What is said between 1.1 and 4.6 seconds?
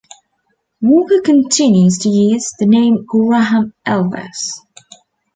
continues to use the name Graham Elvis.